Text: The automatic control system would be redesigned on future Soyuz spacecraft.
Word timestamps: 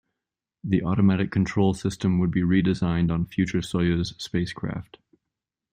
The 0.63 0.81
automatic 0.81 1.29
control 1.29 1.75
system 1.75 2.17
would 2.17 2.31
be 2.31 2.41
redesigned 2.41 3.11
on 3.11 3.27
future 3.27 3.59
Soyuz 3.59 4.19
spacecraft. 4.19 4.97